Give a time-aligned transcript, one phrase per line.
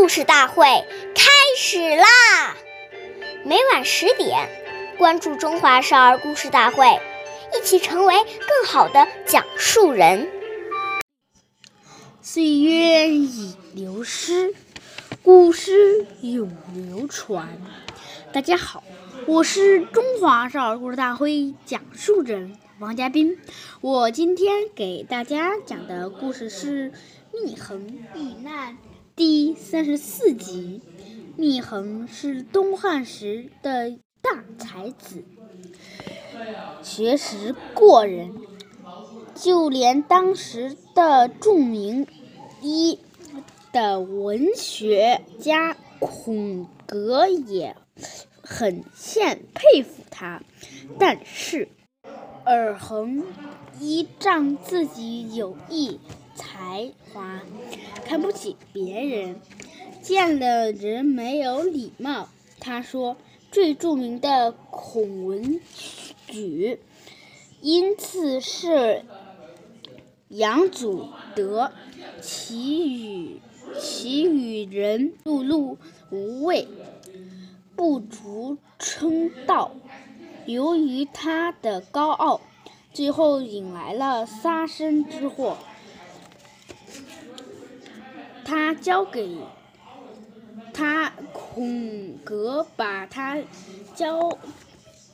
[0.00, 0.64] 故事大会
[1.14, 2.56] 开始啦！
[3.44, 4.48] 每晚十点，
[4.96, 6.86] 关注《中华少儿故事大会》，
[7.54, 10.26] 一起成为更好的讲述人。
[12.22, 14.54] 岁月已流失，
[15.22, 17.60] 故事永流传。
[18.32, 18.82] 大家好，
[19.26, 23.38] 我是中华少儿故事大会讲述人王嘉宾。
[23.82, 26.90] 我今天给大家讲的故事是
[27.34, 28.72] 《祢衡遇难》
[29.20, 30.80] 第三十四集。
[31.36, 35.24] 祢衡是东汉时的大才子，
[36.82, 38.32] 学识过人，
[39.34, 42.06] 就连当时的著名
[42.62, 42.98] 一
[43.74, 47.76] 的文学家孔格也
[48.40, 50.42] 很羡佩服他。
[50.98, 51.68] 但是
[52.46, 53.22] 尔衡
[53.78, 56.00] 依仗自己有意
[56.40, 57.42] 才华，
[58.06, 59.38] 看不起别人。
[60.00, 62.30] 见了人没有礼貌。
[62.58, 63.18] 他说
[63.52, 65.60] ：“最著名的孔文
[66.26, 66.80] 举，
[67.60, 69.04] 因此是
[70.28, 71.72] 杨祖德，
[72.22, 73.40] 其与
[73.78, 75.76] 其与人碌碌
[76.10, 76.66] 无为，
[77.76, 79.72] 不足称道。
[80.46, 82.40] 由于他的高傲，
[82.94, 85.58] 最后引来了杀身之祸。
[88.50, 89.38] 他交给。”
[90.74, 93.38] 他孔格把他
[93.94, 94.38] 交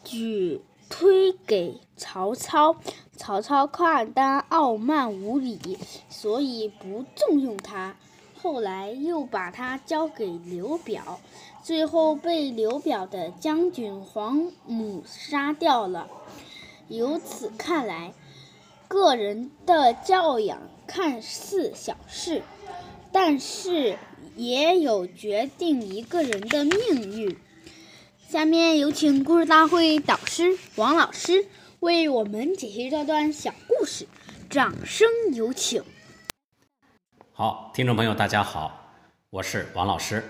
[0.05, 2.77] 举推给曹操，
[3.17, 7.97] 曹操看他傲慢无礼，所以不重用他。
[8.41, 11.21] 后来又把他交给刘表，
[11.63, 16.09] 最后被刘表的将军黄母杀掉了。
[16.89, 18.13] 由此看来，
[18.87, 22.43] 个人的教养看似小事，
[23.19, 23.97] 但是。
[24.37, 27.35] 也有决定一个人的命运。
[28.29, 31.47] 下面有请故事大会导师王老师
[31.81, 34.07] 为我们解析这段小故事，
[34.51, 35.83] 掌声有请。
[37.33, 38.93] 好，听众朋友，大家好，
[39.31, 40.23] 我是王老师，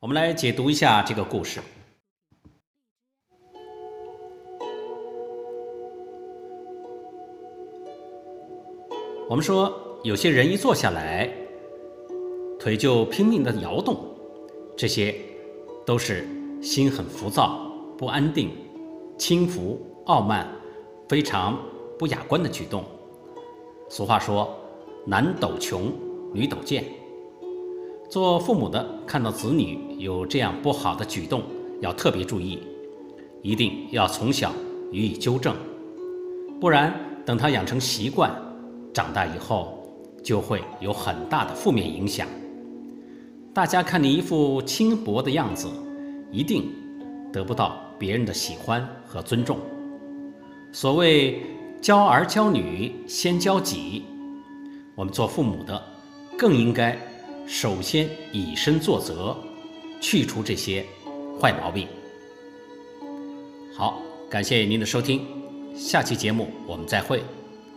[0.00, 1.60] 我们来解读一下这个故事。
[9.30, 11.43] 我们说，有些人一坐下来。
[12.64, 13.94] 腿就拼命地摇动，
[14.74, 15.14] 这些
[15.84, 16.26] 都是
[16.62, 18.52] 心很浮躁、不安定、
[19.18, 20.50] 轻浮、傲慢、
[21.06, 21.58] 非常
[21.98, 22.82] 不雅观的举动。
[23.90, 24.48] 俗话说
[25.04, 25.92] ：“男抖穷，
[26.32, 26.82] 女抖贱。”
[28.08, 31.42] 做父母的看到子女有这样不好的举动，
[31.82, 32.60] 要特别注意，
[33.42, 34.50] 一定要从小
[34.90, 35.54] 予以纠正，
[36.58, 38.34] 不然等他养成习惯，
[38.90, 39.86] 长大以后
[40.22, 42.26] 就会有很大的负面影响。
[43.54, 45.70] 大家看你一副轻薄的样子，
[46.32, 46.72] 一定
[47.32, 49.56] 得不到别人的喜欢和尊重。
[50.72, 51.40] 所谓
[51.80, 54.06] 教儿教女先教己，
[54.96, 55.80] 我们做父母的
[56.36, 56.98] 更应该
[57.46, 59.36] 首先以身作则，
[60.00, 60.84] 去除这些
[61.40, 61.86] 坏毛病。
[63.72, 65.24] 好，感谢您的收听，
[65.76, 67.22] 下期节目我们再会，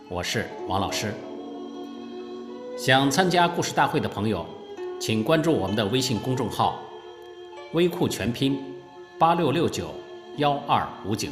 [0.08, 1.14] 我是王老师。
[2.76, 4.44] 想参加故事大会的朋友。
[4.98, 6.82] 请关注我们的微信公众号
[7.72, 8.58] “微库全拼
[9.16, 9.94] 八六六九
[10.38, 11.28] 幺二五九”。